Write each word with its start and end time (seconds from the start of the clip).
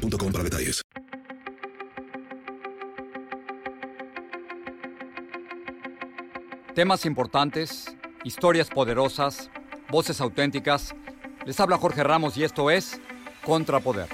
para 0.00 0.44
detalles. 0.44 0.82
Temas 6.74 7.04
importantes, 7.04 7.94
historias 8.24 8.70
poderosas, 8.70 9.50
voces 9.90 10.20
auténticas. 10.20 10.94
Les 11.44 11.58
habla 11.60 11.76
Jorge 11.76 12.02
Ramos 12.02 12.36
y 12.36 12.44
esto 12.44 12.70
es 12.70 13.00
Contrapoder. 13.44 14.08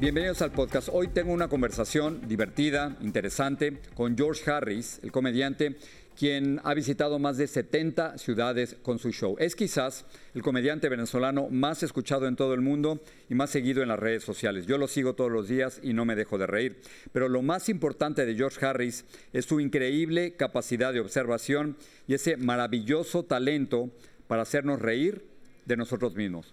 Bienvenidos 0.00 0.40
al 0.40 0.50
podcast. 0.50 0.88
Hoy 0.90 1.08
tengo 1.08 1.30
una 1.30 1.48
conversación 1.48 2.26
divertida, 2.26 2.96
interesante, 3.02 3.82
con 3.94 4.16
George 4.16 4.50
Harris, 4.50 4.98
el 5.02 5.12
comediante 5.12 5.76
quien 6.18 6.60
ha 6.64 6.74
visitado 6.74 7.18
más 7.18 7.36
de 7.36 7.46
70 7.46 8.18
ciudades 8.18 8.76
con 8.82 8.98
su 8.98 9.10
show. 9.10 9.36
Es 9.38 9.56
quizás 9.56 10.04
el 10.34 10.42
comediante 10.42 10.88
venezolano 10.88 11.48
más 11.50 11.82
escuchado 11.82 12.26
en 12.26 12.36
todo 12.36 12.54
el 12.54 12.60
mundo 12.60 13.00
y 13.28 13.34
más 13.34 13.50
seguido 13.50 13.82
en 13.82 13.88
las 13.88 13.98
redes 13.98 14.22
sociales. 14.22 14.66
Yo 14.66 14.78
lo 14.78 14.88
sigo 14.88 15.14
todos 15.14 15.30
los 15.30 15.48
días 15.48 15.80
y 15.82 15.92
no 15.92 16.04
me 16.04 16.16
dejo 16.16 16.38
de 16.38 16.46
reír. 16.46 16.82
Pero 17.12 17.28
lo 17.28 17.42
más 17.42 17.68
importante 17.68 18.26
de 18.26 18.34
George 18.34 18.64
Harris 18.64 19.04
es 19.32 19.46
su 19.46 19.60
increíble 19.60 20.34
capacidad 20.34 20.92
de 20.92 21.00
observación 21.00 21.76
y 22.06 22.14
ese 22.14 22.36
maravilloso 22.36 23.24
talento 23.24 23.90
para 24.26 24.42
hacernos 24.42 24.80
reír 24.80 25.24
de 25.64 25.76
nosotros 25.76 26.14
mismos. 26.14 26.52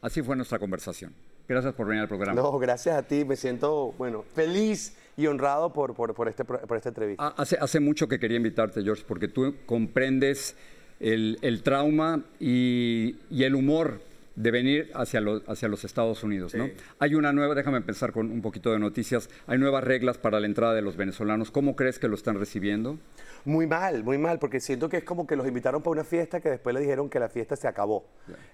Así 0.00 0.22
fue 0.22 0.36
nuestra 0.36 0.58
conversación. 0.58 1.27
Gracias 1.48 1.74
por 1.74 1.86
venir 1.86 2.02
al 2.02 2.08
programa. 2.08 2.40
No, 2.40 2.58
gracias 2.58 2.94
a 2.96 3.02
ti. 3.02 3.24
Me 3.24 3.34
siento, 3.36 3.94
bueno, 3.96 4.22
feliz 4.34 4.94
y 5.16 5.26
honrado 5.26 5.72
por, 5.72 5.94
por, 5.94 6.14
por 6.14 6.28
este, 6.28 6.44
por 6.44 6.76
esta 6.76 6.90
entrevista. 6.90 7.24
Ah, 7.26 7.34
Hace, 7.38 7.56
hace 7.58 7.80
mucho 7.80 8.06
que 8.06 8.20
quería 8.20 8.36
invitarte, 8.36 8.82
George, 8.82 9.02
porque 9.08 9.28
tú 9.28 9.54
comprendes 9.66 10.54
el, 11.00 11.38
el 11.42 11.62
trauma 11.62 12.22
y, 12.38 13.16
y 13.30 13.44
el 13.44 13.54
humor 13.54 14.00
de 14.38 14.50
venir 14.52 14.90
hacia, 14.94 15.20
lo- 15.20 15.42
hacia 15.48 15.66
los 15.68 15.84
Estados 15.84 16.22
Unidos, 16.22 16.54
¿no? 16.54 16.70
Hay 17.00 17.16
una 17.16 17.32
nueva, 17.32 17.56
déjame 17.56 17.78
empezar 17.78 18.12
con 18.12 18.30
un 18.30 18.40
poquito 18.40 18.70
de 18.72 18.78
noticias, 18.78 19.28
hay 19.48 19.58
nuevas 19.58 19.82
reglas 19.82 20.16
para 20.16 20.38
la 20.38 20.46
entrada 20.46 20.74
de 20.74 20.82
los 20.82 20.96
venezolanos. 20.96 21.50
¿Cómo 21.50 21.74
crees 21.74 21.98
que 21.98 22.06
lo 22.06 22.14
están 22.14 22.38
recibiendo? 22.38 22.98
Muy 23.44 23.66
mal, 23.66 24.04
muy 24.04 24.16
mal, 24.18 24.38
porque 24.38 24.60
siento 24.60 24.88
que 24.88 24.98
es 24.98 25.04
como 25.04 25.26
que 25.26 25.34
los 25.34 25.46
invitaron 25.46 25.82
para 25.82 25.92
una 25.92 26.04
fiesta 26.04 26.40
que 26.40 26.50
después 26.50 26.72
le 26.74 26.80
dijeron 26.80 27.08
que 27.08 27.18
la 27.18 27.28
fiesta 27.28 27.56
se 27.56 27.66
acabó. 27.66 28.04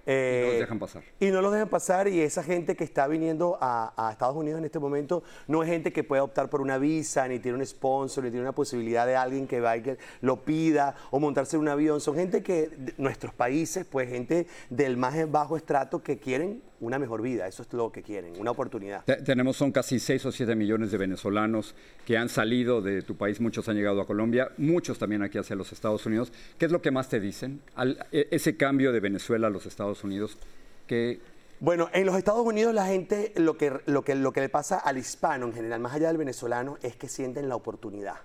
Eh, 0.06 0.40
Y 0.40 0.46
no 0.46 0.50
los 0.52 0.60
dejan 0.60 0.78
pasar. 0.78 1.02
Y 1.20 1.26
no 1.26 1.42
los 1.42 1.52
dejan 1.52 1.68
pasar 1.68 2.08
y 2.08 2.20
esa 2.20 2.42
gente 2.42 2.76
que 2.76 2.84
está 2.84 3.06
viniendo 3.06 3.58
a, 3.60 3.92
a 3.96 4.12
Estados 4.12 4.36
Unidos 4.36 4.58
en 4.60 4.64
este 4.64 4.78
momento 4.78 5.22
no 5.48 5.62
es 5.62 5.68
gente 5.68 5.92
que 5.92 6.02
puede 6.04 6.22
optar 6.22 6.48
por 6.48 6.60
una 6.62 6.78
visa, 6.78 7.28
ni 7.28 7.38
tiene 7.40 7.58
un 7.58 7.66
sponsor, 7.66 8.24
ni 8.24 8.30
tiene 8.30 8.42
una 8.42 8.54
posibilidad 8.54 9.06
de 9.06 9.16
alguien 9.16 9.46
que 9.46 9.60
vaya 9.60 9.80
y 9.80 9.82
que 9.82 9.98
lo 10.22 10.44
pida 10.44 10.94
o 11.10 11.20
montarse 11.20 11.56
en 11.56 11.62
un 11.62 11.68
avión. 11.68 12.00
Son 12.00 12.14
gente 12.14 12.42
que, 12.42 12.68
de- 12.68 12.94
nuestros 12.98 13.34
países, 13.34 13.84
pues 13.84 14.08
gente 14.08 14.46
del 14.70 14.96
más 14.96 15.14
bajo 15.30 15.56
estrato 15.74 16.02
que 16.04 16.18
quieren 16.18 16.62
una 16.80 17.00
mejor 17.00 17.20
vida. 17.20 17.48
Eso 17.48 17.62
es 17.62 17.72
lo 17.72 17.90
que 17.90 18.02
quieren, 18.02 18.34
una 18.38 18.52
oportunidad. 18.52 19.04
Te- 19.04 19.16
Tenemos, 19.22 19.56
son 19.56 19.72
casi 19.72 19.98
6 19.98 20.24
o 20.26 20.30
7 20.32 20.54
millones 20.54 20.92
de 20.92 20.98
venezolanos 20.98 21.74
que 22.06 22.16
han 22.16 22.28
salido 22.28 22.80
de 22.80 23.02
tu 23.02 23.16
país, 23.16 23.40
muchos 23.40 23.68
han 23.68 23.74
llegado 23.76 24.00
a 24.00 24.06
Colombia, 24.06 24.52
muchos 24.56 24.98
también 25.00 25.22
aquí 25.24 25.36
hacia 25.38 25.56
los 25.56 25.72
Estados 25.72 26.06
Unidos. 26.06 26.32
¿Qué 26.58 26.66
es 26.66 26.70
lo 26.72 26.80
que 26.80 26.92
más 26.92 27.08
te 27.08 27.18
dicen? 27.18 27.60
Al- 27.74 27.98
e- 28.12 28.28
ese 28.30 28.56
cambio 28.56 28.92
de 28.92 29.00
Venezuela 29.00 29.48
a 29.48 29.50
los 29.50 29.66
Estados 29.66 30.04
Unidos, 30.04 30.38
que 30.86 31.18
Bueno, 31.58 31.88
en 31.92 32.06
los 32.06 32.16
Estados 32.16 32.44
Unidos 32.46 32.72
la 32.74 32.86
gente, 32.86 33.32
lo 33.36 33.56
que, 33.56 33.72
lo, 33.86 34.02
que, 34.02 34.14
lo 34.14 34.32
que 34.32 34.40
le 34.42 34.48
pasa 34.48 34.78
al 34.78 34.96
hispano 34.98 35.46
en 35.46 35.54
general, 35.54 35.80
más 35.80 35.94
allá 35.94 36.08
del 36.08 36.18
venezolano, 36.18 36.76
es 36.82 36.94
que 36.94 37.08
sienten 37.08 37.48
la 37.48 37.56
oportunidad. 37.56 38.16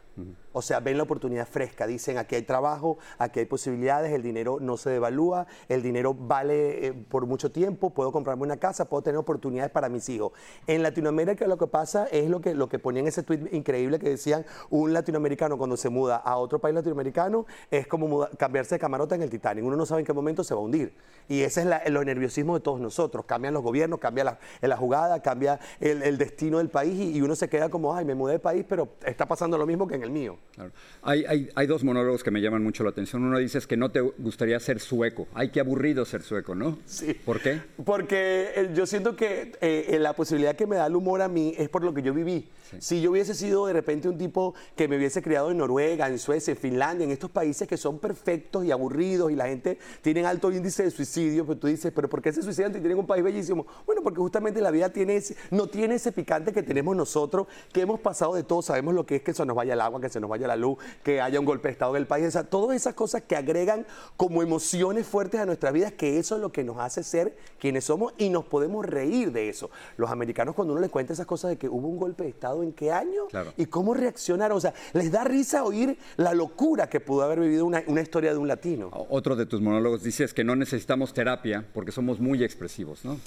O 0.52 0.62
sea, 0.62 0.80
ven 0.80 0.98
la 0.98 1.04
oportunidad 1.04 1.48
fresca, 1.48 1.86
dicen 1.86 2.18
aquí 2.18 2.36
hay 2.36 2.42
trabajo, 2.42 2.98
aquí 3.20 3.40
hay 3.40 3.46
posibilidades, 3.46 4.12
el 4.12 4.24
dinero 4.24 4.58
no 4.60 4.78
se 4.78 4.90
devalúa, 4.90 5.46
el 5.70 5.84
dinero 5.84 6.16
vale 6.16 6.88
eh, 6.88 6.94
por 6.94 7.28
mucho 7.28 7.52
tiempo, 7.52 7.92
puedo 7.92 8.12
comprarme 8.12 8.44
una 8.44 8.58
casa, 8.58 8.90
puedo 8.90 9.04
tener 9.04 9.18
oportunidades 9.18 9.72
para 9.72 9.90
mis 9.90 10.10
hijos. 10.10 10.32
En 10.66 10.82
Latinoamérica 10.82 11.46
lo 11.48 11.58
que 11.58 11.68
pasa 11.68 12.08
es 12.08 12.30
lo 12.30 12.42
que, 12.42 12.56
lo 12.56 12.68
que 12.68 12.80
ponían 12.80 13.08
ese 13.08 13.22
tweet 13.22 13.48
increíble 13.52 14.00
que 14.00 14.10
decían, 14.10 14.46
un 14.70 14.92
latinoamericano 14.92 15.58
cuando 15.58 15.78
se 15.78 15.90
muda 15.90 16.18
a 16.18 16.38
otro 16.38 16.60
país 16.60 16.74
latinoamericano 16.74 17.46
es 17.70 17.86
como 17.86 18.28
cambiarse 18.38 18.76
de 18.76 18.80
camarota 18.80 19.16
en 19.16 19.22
el 19.22 19.30
Titanic, 19.30 19.64
uno 19.64 19.76
no 19.76 19.86
sabe 19.86 20.02
en 20.02 20.06
qué 20.06 20.14
momento 20.14 20.44
se 20.44 20.56
va 20.56 20.62
a 20.62 20.64
hundir. 20.64 20.94
Y 21.28 21.42
ese 21.44 21.62
es 21.62 21.68
el 21.86 21.94
nerviosismo 21.94 22.56
de 22.56 22.62
todos 22.62 22.80
nosotros, 22.80 23.26
cambian 23.26 23.54
los 23.54 23.62
gobiernos, 23.62 24.00
cambia 24.00 24.40
la, 24.62 24.78
jugada, 24.78 25.22
cambia 25.22 25.60
el, 25.80 26.02
el 26.02 26.18
destino 26.18 26.58
del 26.58 26.70
país 26.70 27.00
y, 27.00 27.18
y 27.18 27.22
uno 27.22 27.36
se 27.36 27.48
queda 27.48 27.70
como, 27.70 27.94
ay, 27.94 28.04
me 28.04 28.16
mudé 28.16 28.34
de 28.34 28.40
país, 28.40 28.66
pero 28.68 28.90
está 29.06 29.28
pasando 29.28 29.56
lo 29.56 29.68
mismo 29.68 29.88
que 29.88 29.96
en 29.96 29.99
el 30.04 30.12
mío. 30.12 30.38
Claro. 30.54 30.72
Hay, 31.02 31.24
hay- 31.26 31.50
hay 31.56 31.68
dos 31.68 31.84
monólogos 31.84 32.24
que 32.24 32.32
me 32.32 32.42
llaman 32.42 32.64
mucho 32.64 32.84
la 32.84 32.90
atención. 32.90 33.24
Uno 33.24 33.38
dice 33.40 33.58
es 33.58 33.68
que 33.68 33.78
no 33.78 33.92
te 33.92 34.02
gustaría 34.02 34.60
ser 34.60 34.80
sueco. 34.80 35.28
Ay, 35.34 35.50
qué 35.52 35.60
aburrido 35.62 36.04
ser 36.06 36.22
sueco, 36.22 36.54
¿no? 36.56 36.78
Sí. 36.86 37.14
¿Por 37.14 37.40
qué? 37.42 37.62
Porque 37.86 38.52
eh, 38.56 38.72
yo 38.76 38.86
siento 38.86 39.16
que 39.16 39.54
eh, 39.62 39.98
la 40.00 40.14
posibilidad 40.14 40.56
que 40.56 40.68
me 40.68 40.76
da 40.76 40.86
el 40.88 40.96
humor 40.96 41.22
a 41.22 41.28
mí 41.30 41.54
es 41.58 41.70
por 41.70 41.84
lo 41.84 41.94
que 41.94 42.02
yo 42.02 42.14
viví. 42.14 42.50
Si 42.78 43.02
yo 43.02 43.10
hubiese 43.10 43.34
sido 43.34 43.66
de 43.66 43.74
repente 43.74 44.08
un 44.08 44.18
tipo 44.20 44.54
que 44.76 44.88
me 44.88 44.96
hubiese 44.98 45.24
criado 45.24 45.50
en 45.50 45.58
Noruega, 45.58 46.08
en 46.08 46.20
Suecia, 46.20 46.52
en 46.52 46.58
Finlandia, 46.58 47.04
en 47.04 47.10
estos 47.10 47.32
países 47.32 47.68
que 47.68 47.78
son 47.78 47.98
perfectos 47.98 48.64
y 48.64 48.70
aburridos 48.70 49.32
y 49.32 49.36
la 49.36 49.48
gente 49.48 49.80
tiene 50.04 50.24
alto 50.24 50.52
índice 50.52 50.84
de 50.84 50.92
suicidio, 50.92 51.48
pues 51.48 51.60
tú 51.60 51.66
dices, 51.66 51.92
pero 51.96 52.08
¿por 52.08 52.22
qué 52.22 52.32
se 52.32 52.44
suicidan 52.44 52.72
si 52.72 52.80
tienen 52.80 53.00
un 53.00 53.08
país 53.08 53.24
bellísimo? 53.24 53.66
Bueno, 53.88 54.04
porque 54.04 54.20
justamente 54.20 54.62
la 54.62 54.70
vida 54.70 54.90
tiene 54.90 55.16
ese- 55.16 55.36
no 55.50 55.66
tiene 55.66 55.96
ese 55.96 56.12
picante 56.12 56.54
que 56.54 56.62
tenemos 56.62 56.96
nosotros, 56.96 57.48
que 57.74 57.82
hemos 57.82 58.00
pasado 58.02 58.36
de 58.36 58.44
todo, 58.44 58.62
sabemos 58.62 58.94
lo 58.94 59.04
que 59.04 59.16
es 59.16 59.22
que 59.24 59.34
se 59.34 59.44
nos 59.48 59.56
vaya 59.56 59.74
agua, 59.84 59.89
que 60.00 60.10
se 60.10 60.20
nos 60.20 60.30
vaya 60.30 60.48
la 60.48 60.56
luz, 60.56 60.78
que 61.04 61.22
haya 61.22 61.40
un 61.40 61.46
golpe 61.46 61.68
de 61.70 61.72
estado 61.74 61.96
en 61.96 62.02
el 62.02 62.08
país, 62.08 62.28
o 62.28 62.32
sea, 62.32 62.44
todas 62.44 62.76
esas 62.76 62.94
cosas 62.94 63.24
que 63.24 63.36
agregan 63.36 63.86
como 64.18 64.44
emociones 64.44 65.08
fuertes 65.08 65.40
a 65.42 65.46
nuestras 65.46 65.74
vidas, 65.74 65.94
que 65.94 66.20
eso 66.20 66.36
es 66.36 66.42
lo 66.42 66.52
que 66.52 66.64
nos 66.64 66.78
hace 66.78 67.04
ser 67.04 67.36
quienes 67.60 67.86
somos 67.86 68.14
y 68.18 68.30
nos 68.30 68.46
podemos 68.46 68.86
reír 68.86 69.32
de 69.32 69.50
eso. 69.50 69.70
Los 69.98 70.12
americanos 70.12 70.54
cuando 70.56 70.74
uno 70.74 70.82
les 70.82 70.92
cuenta 70.92 71.14
esas 71.14 71.26
cosas 71.26 71.50
de 71.52 71.58
que 71.58 71.68
hubo 71.68 71.88
un 71.88 71.98
golpe 71.98 72.24
de 72.24 72.30
estado 72.30 72.62
en 72.64 72.74
qué 72.74 72.92
año 72.92 73.26
Claro. 73.30 73.54
y 73.58 73.66
cómo 73.66 73.94
reaccionaron, 73.94 74.58
o 74.58 74.62
sea, 74.62 74.74
les 74.94 75.12
da 75.12 75.24
risa 75.24 75.64
oír 75.64 75.98
la 76.18 76.34
locura 76.34 76.88
que 76.90 77.00
pudo 77.00 77.24
haber 77.24 77.40
vivido 77.40 77.66
una, 77.66 77.84
una 77.88 78.02
historia 78.02 78.32
de 78.32 78.38
un 78.38 78.48
latino. 78.48 78.90
Otro 79.10 79.36
de 79.36 79.46
tus 79.46 79.62
monólogos 79.62 80.04
dices 80.04 80.34
que 80.34 80.44
no 80.44 80.56
necesitamos 80.56 81.14
terapia 81.14 81.66
porque 81.74 81.92
somos 81.92 82.20
muy 82.20 82.44
expresivos, 82.44 83.06
¿no? 83.06 83.18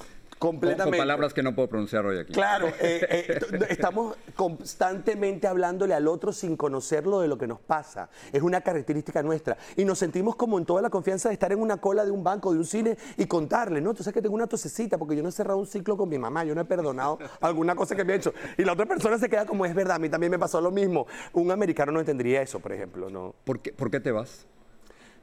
Completamente. 0.43 0.99
con 0.99 0.99
palabras 0.99 1.33
que 1.33 1.41
no 1.41 1.55
puedo 1.55 1.69
pronunciar 1.69 2.05
hoy 2.05 2.19
aquí. 2.19 2.33
Claro, 2.33 2.67
eh, 2.81 3.07
eh, 3.09 3.41
estamos 3.69 4.17
constantemente 4.35 5.47
hablándole 5.47 5.95
al 5.95 6.09
otro 6.09 6.33
sin 6.33 6.57
conocerlo 6.57 7.21
de 7.21 7.29
lo 7.29 7.39
que 7.39 7.47
nos 7.47 7.61
pasa. 7.61 8.09
Es 8.33 8.43
una 8.43 8.61
característica 8.61 9.23
nuestra. 9.23 9.57
Y 9.77 9.85
nos 9.85 10.01
sentimos 10.01 10.35
como 10.35 10.59
en 10.59 10.65
toda 10.65 10.83
la 10.83 10.91
confianza 10.91 11.29
de 11.29 11.35
estar 11.35 11.53
en 11.53 11.61
una 11.61 11.77
cola 11.77 12.05
de 12.05 12.11
un 12.11 12.25
banco, 12.25 12.53
de 12.53 12.59
un 12.59 12.65
cine 12.65 12.99
y 13.17 13.27
contarle, 13.27 13.81
¿no? 13.81 13.95
Tú 13.95 14.03
sabes 14.03 14.15
que 14.15 14.23
tengo 14.23 14.35
una 14.35 14.49
tosecita 14.49 14.99
porque 14.99 15.15
yo 15.15 15.23
no 15.23 15.29
he 15.29 15.33
cerrado 15.33 15.61
un 15.61 15.67
ciclo 15.67 15.97
con 15.97 16.09
mi 16.09 16.19
mamá, 16.19 16.43
yo 16.43 16.57
no 16.57 16.63
he 16.63 16.65
perdonado 16.65 17.21
alguna 17.41 17.77
cosa 17.77 17.95
que 17.95 18.05
me 18.05 18.15
ha 18.15 18.17
hecho. 18.17 18.35
Y 18.59 18.65
la 18.65 18.73
otra 18.73 18.87
persona 18.87 19.19
se 19.19 19.29
queda 19.29 19.47
como, 19.47 19.65
es 19.65 19.77
verdad, 19.77 19.97
a 19.97 20.01
mí 20.01 20.09
también 20.09 20.33
me 20.33 20.41
pasó 20.41 20.61
lo 20.61 20.73
mismo. 20.73 21.07
Un 21.35 21.53
americano 21.53 21.93
no 21.93 22.01
entendería 22.01 22.43
eso, 22.43 22.59
por 22.59 22.73
ejemplo, 22.73 23.11
¿no? 23.11 23.33
¿Por 23.45 23.61
qué, 23.61 23.73
por 23.73 23.93
qué 23.93 24.01
te 24.01 24.11
vas? 24.11 24.45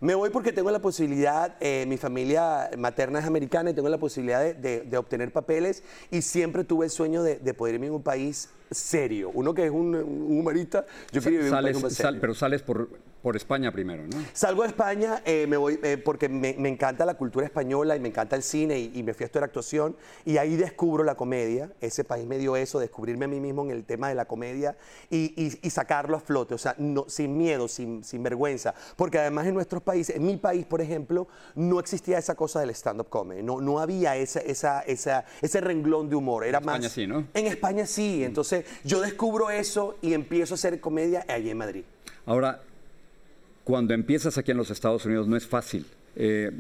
Me 0.01 0.15
voy 0.15 0.29
porque 0.29 0.53
tengo 0.53 0.71
la 0.71 0.79
posibilidad, 0.79 1.55
eh, 1.59 1.85
mi 1.87 1.97
familia 1.97 2.69
materna 2.77 3.19
es 3.19 3.25
americana 3.25 3.71
y 3.71 3.73
tengo 3.73 3.89
la 3.89 3.97
posibilidad 3.97 4.41
de, 4.41 4.53
de- 4.53 4.81
de 4.81 4.97
obtener 4.97 5.33
papeles 5.33 5.83
y 6.09 6.21
siempre 6.21 6.63
tuve 6.63 6.85
el 6.85 6.91
sueño 6.91 7.21
de, 7.21 7.35
de 7.39 7.53
poder 7.53 7.75
irme 7.75 7.87
a 7.87 7.91
un 7.91 8.01
país 8.03 8.49
serio. 8.71 9.29
Uno 9.33 9.53
que 9.53 9.65
es 9.65 9.71
un, 9.71 9.95
un 9.95 10.37
humorista, 10.39 10.85
yo 11.11 11.21
quería 11.21 11.39
vivir 11.39 11.53
en 11.53 11.57
un 11.57 11.63
Sales- 11.63 11.81
país 11.81 11.93
sal- 11.97 12.05
serio. 12.07 12.21
pero 12.21 12.33
sales 12.33 12.61
por, 12.61 12.87
por 13.21 13.35
España 13.35 13.71
primero, 13.71 14.03
¿no? 14.07 14.17
Salgo 14.33 14.61
de 14.63 14.69
España, 14.69 15.21
eh, 15.25 15.45
me 15.47 15.57
voy 15.57 15.77
eh, 15.83 15.97
porque 15.97 16.29
me, 16.29 16.55
me 16.57 16.69
encanta 16.69 17.05
la 17.05 17.15
cultura 17.15 17.45
española 17.45 17.95
y 17.95 17.99
me 17.99 18.07
encanta 18.09 18.35
el 18.35 18.43
cine 18.43 18.79
y, 18.79 18.91
y 18.95 19.03
me 19.03 19.13
fui 19.13 19.23
a 19.23 19.25
estudiar 19.25 19.43
actuación 19.43 19.95
y 20.25 20.37
ahí 20.37 20.55
descubro 20.55 21.03
la 21.03 21.15
comedia. 21.15 21.71
Ese 21.81 22.03
país 22.05 22.25
me 22.25 22.37
dio 22.37 22.55
eso, 22.55 22.79
descubrirme 22.79 23.25
a 23.25 23.27
mí 23.27 23.39
mismo 23.41 23.63
en 23.65 23.71
el 23.71 23.83
tema 23.83 24.07
de 24.09 24.15
la 24.15 24.25
comedia 24.25 24.77
y, 25.09 25.33
y- 25.35 25.59
y 25.61 25.69
sacarlo 25.69 26.15
a 26.15 26.19
flote, 26.21 26.53
o 26.53 26.57
sea, 26.57 26.75
no, 26.77 27.05
sin 27.09 27.37
miedo, 27.37 27.67
sin, 27.67 28.03
sin 28.03 28.23
vergüenza. 28.23 28.73
Porque 28.95 29.19
además 29.19 29.47
en 29.47 29.53
nuestros 29.53 29.83
países, 29.83 30.15
en 30.15 30.25
mi 30.25 30.37
país, 30.37 30.65
por 30.65 30.79
ejemplo, 30.81 31.27
no 31.55 31.79
existía 31.79 32.17
esa 32.17 32.35
cosa 32.35 32.61
del 32.61 32.69
stand-up 32.69 33.09
comedy, 33.09 33.43
no, 33.43 33.59
no 33.59 33.79
había 33.79 34.15
esa, 34.15 34.39
esa, 34.39 34.81
esa- 34.81 35.25
ese 35.41 35.59
renglón 35.59 36.09
de 36.09 36.15
humor. 36.15 36.45
Era 36.45 36.59
España 36.59 36.79
más, 36.83 36.91
sí, 36.91 37.05
¿no? 37.05 37.27
En 37.33 37.47
España 37.47 37.85
sí, 37.85 38.23
entonces 38.23 38.65
yo 38.85 39.01
descubro 39.01 39.49
eso 39.49 39.97
y 40.01 40.13
empiezo 40.13 40.53
a 40.53 40.55
hacer 40.55 40.79
comedia 40.79 41.25
allí 41.27 41.49
en 41.49 41.57
Madrid. 41.57 41.83
Ahora, 42.25 42.61
cuando 43.63 43.93
empiezas 43.93 44.37
aquí 44.37 44.51
en 44.51 44.57
los 44.57 44.71
Estados 44.71 45.05
Unidos 45.05 45.27
no 45.27 45.37
es 45.37 45.45
fácil, 45.45 45.85
Eh, 46.21 46.51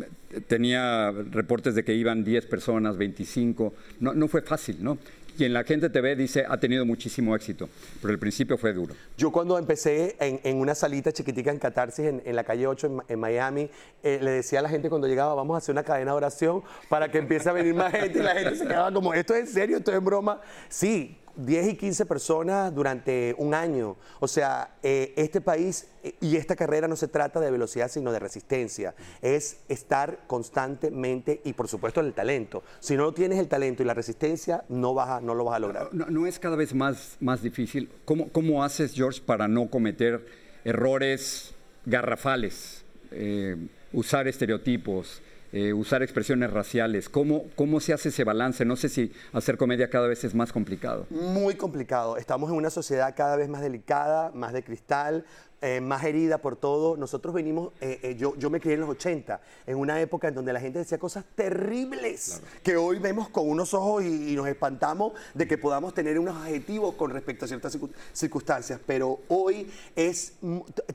tenía 0.47 1.11
reportes 1.11 1.75
de 1.75 1.83
que 1.83 1.93
iban 1.93 2.23
10 2.23 2.45
personas, 2.45 2.95
25. 2.97 3.73
No, 3.99 4.13
no 4.13 4.27
fue 4.27 4.41
fácil, 4.41 4.77
¿no? 4.79 4.97
quien 5.39 5.53
la 5.53 5.63
gente 5.63 5.89
te 5.89 6.01
ve 6.01 6.17
dice 6.17 6.45
ha 6.47 6.59
tenido 6.59 6.85
muchísimo 6.85 7.33
éxito, 7.33 7.69
pero 8.01 8.11
el 8.11 8.19
principio 8.19 8.57
fue 8.57 8.73
duro. 8.73 8.93
Yo 9.17 9.31
cuando 9.31 9.57
empecé 9.57 10.17
en, 10.19 10.57
una 10.57 10.75
salita 10.75 11.13
chiquitica 11.13 11.49
en 11.49 11.59
Catarsis, 11.59 12.07
en, 12.25 12.35
la 12.35 12.43
calle 12.43 12.67
8 12.67 13.05
en, 13.07 13.19
Miami, 13.19 13.69
eh, 14.03 14.19
le 14.21 14.31
decía 14.31 14.59
a 14.59 14.61
la 14.61 14.67
gente 14.67 14.89
cuando 14.89 15.07
llegaba, 15.07 15.33
vamos 15.35 15.55
a 15.55 15.59
hacer 15.59 15.71
una 15.71 15.83
cadena 15.83 16.11
de 16.11 16.17
oración 16.17 16.61
para 16.89 17.09
que 17.09 17.19
empiece 17.19 17.47
a 17.47 17.53
venir 17.53 17.73
más 17.73 17.93
gente 17.93 18.19
y 18.19 18.21
la 18.21 18.35
gente 18.35 18.55
se 18.57 18.67
quedaba 18.67 18.91
como, 18.91 19.13
¿esto 19.13 19.33
es 19.33 19.41
en 19.41 19.47
serio? 19.47 19.77
¿Esto 19.77 19.93
es 19.93 20.03
broma? 20.03 20.41
Sí, 20.67 21.17
10 21.45 21.69
y 21.69 21.75
15 21.75 22.05
personas 22.05 22.73
durante 22.73 23.33
un 23.37 23.53
año. 23.53 23.95
O 24.19 24.27
sea, 24.27 24.75
eh, 24.83 25.13
este 25.15 25.41
país 25.41 25.87
eh, 26.03 26.15
y 26.21 26.35
esta 26.35 26.55
carrera 26.55 26.87
no 26.87 26.95
se 26.95 27.07
trata 27.07 27.39
de 27.39 27.49
velocidad, 27.49 27.89
sino 27.89 28.11
de 28.11 28.19
resistencia. 28.19 28.93
Es 29.21 29.61
estar 29.69 30.19
constantemente 30.27 31.41
y, 31.43 31.53
por 31.53 31.67
supuesto, 31.67 32.01
el 32.01 32.13
talento. 32.13 32.63
Si 32.79 32.95
no 32.97 33.13
tienes 33.13 33.39
el 33.39 33.47
talento 33.47 33.83
y 33.83 33.85
la 33.85 33.93
resistencia, 33.93 34.63
no, 34.69 34.93
vas 34.93 35.21
no 35.21 35.33
lo 35.33 35.45
vas 35.45 35.55
a 35.55 35.59
lograr. 35.59 35.93
No, 35.93 36.27
es 36.27 36.39
cada 36.39 36.55
vez 36.55 36.73
más, 36.73 37.17
más 37.19 37.41
difícil. 37.41 37.89
¿Cómo, 38.05 38.29
¿Cómo, 38.29 38.63
haces, 38.63 38.93
George, 38.93 39.21
para 39.25 39.47
no 39.47 39.69
cometer 39.69 40.25
errores 40.65 41.53
garrafales? 41.85 42.83
Eh, 43.11 43.55
usar 43.93 44.27
estereotipos, 44.27 45.21
eh, 45.51 45.73
usar 45.73 46.03
expresiones 46.03 46.51
raciales. 46.51 47.09
¿Cómo, 47.09 47.45
¿Cómo 47.55 47.79
se 47.79 47.93
hace 47.93 48.09
ese 48.09 48.23
balance? 48.23 48.65
No 48.65 48.75
sé 48.75 48.89
si 48.89 49.11
hacer 49.33 49.57
comedia 49.57 49.89
cada 49.89 50.07
vez 50.07 50.23
es 50.23 50.35
más 50.35 50.51
complicado. 50.51 51.07
Muy 51.09 51.55
complicado. 51.55 52.17
Estamos 52.17 52.49
en 52.49 52.57
una 52.57 52.69
sociedad 52.69 53.13
cada 53.15 53.35
vez 53.35 53.49
más 53.49 53.61
delicada, 53.61 54.31
más 54.33 54.53
de 54.53 54.63
cristal, 54.63 55.25
eh, 55.61 55.81
más 55.81 56.05
herida 56.05 56.37
por 56.37 56.55
todo. 56.55 56.95
Nosotros 56.95 57.33
venimos, 57.33 57.73
eh, 57.81 57.99
eh, 58.01 58.15
yo, 58.15 58.33
yo 58.37 58.49
me 58.49 58.61
crié 58.61 58.75
en 58.75 58.79
los 58.79 58.89
80, 58.91 59.41
en 59.67 59.75
una 59.75 59.99
época 59.99 60.29
en 60.29 60.35
donde 60.35 60.53
la 60.53 60.61
gente 60.61 60.79
decía 60.79 60.97
cosas 60.97 61.25
terribles 61.35 62.41
que 62.63 62.77
hoy 62.77 62.97
vemos 62.99 63.27
con 63.27 63.49
unos 63.49 63.73
ojos 63.73 64.05
y, 64.05 64.29
nos 64.39 64.47
espantamos 64.47 65.11
de 65.33 65.49
que 65.49 65.57
podamos 65.57 65.93
tener 65.93 66.17
unos 66.17 66.37
adjetivos 66.37 66.95
con 66.95 67.11
respecto 67.11 67.43
a 67.43 67.47
ciertas 67.49 67.77
circunstancias. 68.13 68.79
Pero 68.85 69.19
hoy 69.27 69.69
es 69.97 70.35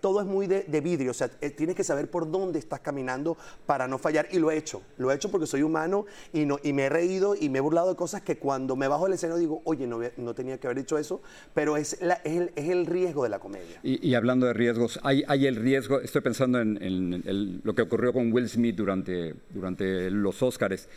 todo 0.01 0.23
es 0.23 0.27
muy 0.27 0.47
de, 0.47 0.81
vidrio, 0.81 1.11
o 1.11 1.15
sea, 1.15 1.29
tienes 1.29 1.77
que 1.77 1.85
saber 1.85 2.11
por 2.11 2.31
dónde 2.31 2.59
estás 2.59 2.81
caminando 2.81 3.37
para 3.67 3.87
no 3.87 3.99
fallar. 3.99 4.29
Y 4.31 4.39
lo 4.39 4.51
he 4.51 4.57
hecho, 4.57 4.81
lo 4.97 5.13
he 5.13 5.15
hecho 5.15 5.31
porque 5.31 5.47
soy 5.47 5.63
humano 5.63 6.07
y, 6.33 6.47
no, 6.47 6.59
y 6.63 6.73
me 6.73 6.85
he 6.85 6.89
reído 6.89 7.35
y 7.39 7.51
me 7.51 7.59
he 7.59 7.61
burlado 7.61 7.91
de 7.91 7.97
cosas 7.97 8.23
que 8.23 8.39
cuando 8.39 8.77
me 8.77 8.89
bajo 8.89 9.05
del 9.05 9.13
escenario 9.13 9.39
digo, 9.39 9.61
oye, 9.65 9.87
no, 9.87 10.01
no 10.17 10.35
tenía 10.35 10.59
que 10.59 10.67
haber 10.69 10.79
hecho 10.79 10.97
eso, 10.97 11.21
pero 11.53 11.77
es, 11.77 11.99
es, 12.01 12.19
el, 12.25 12.51
es 12.57 12.71
el 12.71 12.87
riesgo 12.87 13.25
de 13.25 13.29
la 13.29 13.41
comedia. 13.41 13.79
Y, 13.83 14.09
y 14.09 14.15
hablando 14.15 14.47
de 14.47 14.54
riesgos. 14.55 14.99
Hay, 15.03 15.23
hay 15.29 15.47
el 15.47 15.57
riesgo, 15.57 16.01
estoy 16.01 16.23
pensando 16.23 16.61
en, 16.61 17.61
lo 17.65 17.75
que 17.75 17.83
ocurrió 17.83 18.13
con 18.13 18.33
Will 18.33 18.49
Smith 18.49 18.77
durante, 18.77 19.35
durante 19.51 20.11
los 20.11 20.43
Óscares. 20.43 20.89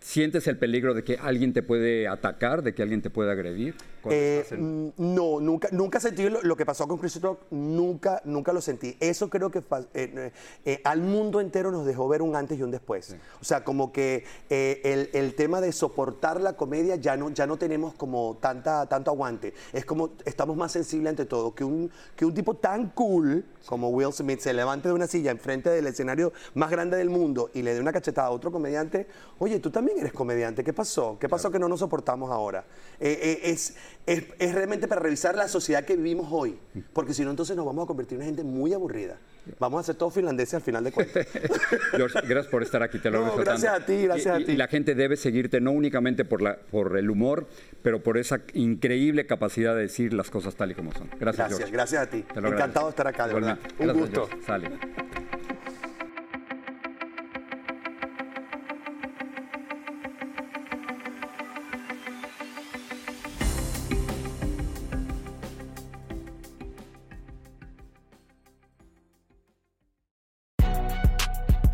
¿Sientes 0.00 0.46
el 0.46 0.56
peligro 0.56 0.94
de 0.94 1.02
que 1.02 1.16
alguien 1.16 1.52
te 1.52 1.62
puede 1.62 2.06
atacar, 2.06 2.62
de 2.62 2.74
que 2.74 2.82
alguien 2.82 3.02
te 3.02 3.10
puede 3.10 3.32
agredir? 3.32 3.74
Eh, 4.10 4.44
mm, 4.56 4.88
no, 4.96 5.40
nunca, 5.40 5.68
nunca 5.72 5.98
sentí 6.00 6.28
lo, 6.28 6.56
que 6.56 6.64
pasó 6.64 6.86
con 6.86 6.98
Chris 6.98 7.20
Rock, 7.20 7.40
nunca, 7.50 8.22
nunca 8.24 8.52
lo 8.52 8.60
sentí. 8.60 8.96
Eso 9.00 9.28
creo 9.28 9.50
que 9.50 9.62
eh, 9.94 10.32
eh, 10.64 10.80
al 10.84 11.02
mundo 11.02 11.40
entero 11.40 11.70
nos 11.72 11.84
dejó 11.84 12.08
ver 12.08 12.22
un 12.22 12.36
antes 12.36 12.58
y 12.58 12.62
un 12.62 12.70
después. 12.70 13.16
O 13.40 13.44
sea, 13.44 13.64
como 13.64 13.92
que 13.92 14.24
el, 14.48 15.10
el, 15.12 15.34
tema 15.34 15.60
de 15.60 15.72
soportar 15.72 16.40
la 16.40 16.54
comedia 16.54 16.96
ya 16.96 17.16
no, 17.16 17.30
ya 17.30 17.46
no 17.46 17.56
tenemos 17.58 17.94
como 17.94 18.38
tanta, 18.40 18.86
tanto 18.86 19.10
aguante. 19.10 19.52
Es 19.72 19.84
como 19.84 20.10
estamos 20.24 20.56
más 20.56 20.72
sensibles 20.72 21.10
ante 21.10 21.26
todo. 21.26 21.54
Que 21.54 21.64
un, 21.64 21.90
que 22.14 22.24
un 22.24 22.34
tipo 22.34 22.54
tan 22.54 22.90
cool 22.90 23.44
como 23.66 23.90
Will 23.90 24.12
Smith 24.12 24.40
se 24.40 24.52
levante 24.52 24.88
de 24.88 24.94
una 24.94 25.06
silla 25.06 25.30
enfrente 25.30 25.70
del 25.70 25.86
escenario 25.86 26.32
más 26.54 26.70
grande 26.70 26.96
del 26.96 27.10
mundo 27.10 27.50
y 27.52 27.62
le 27.62 27.74
dé 27.74 27.80
una 27.80 27.92
cachetada 27.92 28.28
a 28.28 28.30
otro 28.30 28.50
comediante, 28.50 29.06
oye, 29.38 29.58
tú 29.58 29.70
también 29.70 29.87
eres 29.96 30.12
comediante, 30.12 30.64
¿qué 30.64 30.72
pasó? 30.72 31.18
¿Qué 31.18 31.28
pasó 31.28 31.50
que 31.50 31.58
no 31.58 31.68
nos 31.68 31.80
soportamos 31.80 32.30
ahora? 32.30 32.64
es, 33.00 33.74
es, 34.06 34.54
realmente 34.54 34.88
para 34.88 35.00
revisar 35.00 35.36
la 35.36 35.48
sociedad 35.48 35.84
que 35.84 35.96
vivimos 35.96 36.28
hoy, 36.30 36.58
porque 36.92 37.14
si 37.14 37.24
no, 37.24 37.30
entonces 37.30 37.56
nos 37.56 37.66
vamos 37.66 37.84
a 37.84 37.86
convertir 37.86 38.16
en 38.16 38.22
una 38.22 38.26
gente 38.26 38.44
muy 38.44 38.72
aburrida. 38.72 39.18
Vamos 39.58 39.80
a 39.80 39.82
ser 39.84 39.94
todos 39.96 40.14
finlandeses 40.14 40.54
al 40.54 40.62
final 40.62 40.84
de 40.84 40.92
cuentas. 40.92 41.26
George, 41.92 42.18
gracias 42.26 42.46
por 42.48 42.62
estar 42.62 42.82
aquí, 42.82 42.98
te 42.98 43.10
lo 43.10 43.24
no, 43.24 43.36
Gracias 43.36 43.72
a 43.72 43.84
ti, 43.84 44.02
gracias 44.02 44.34
a 44.34 44.38
ti. 44.38 44.52
Y 44.52 44.56
la 44.56 44.68
gente 44.68 44.94
debe 44.94 45.16
seguirte 45.16 45.60
no 45.60 45.72
únicamente 45.72 46.24
por, 46.24 46.42
la, 46.42 46.56
por 46.56 46.98
el 46.98 47.10
humor, 47.10 47.46
pero 47.82 48.02
por 48.02 48.18
esa 48.18 48.40
increíble 48.54 49.26
capacidad 49.26 49.74
de 49.74 49.82
decir 49.82 50.12
las 50.12 50.30
cosas 50.30 50.54
tal 50.54 50.72
y 50.72 50.74
como 50.74 50.92
son. 50.92 51.08
Gracias, 51.18 51.48
Gracias, 51.48 51.70
gracias 51.70 52.02
a 52.02 52.10
ti. 52.10 52.24
Encantado 52.34 52.86
de 52.86 52.90
estar 52.90 53.06
acá, 53.06 53.28
de 53.28 53.34
verdad. 53.34 53.58
Un 53.78 53.92
gusto. 53.92 54.28
Sale. 54.46 54.70